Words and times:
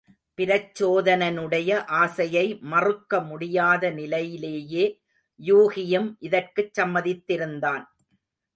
பிரச்சோதனனுடைய 0.37 1.85
ஆசையை 1.85 2.57
மறுக்க 2.61 3.19
முடியாத 3.21 3.89
நிலையிலேயே 3.89 4.85
யூகியும் 5.45 6.15
இதற்குச் 6.19 6.79
சம்மதித்திருந்தான். 6.79 7.83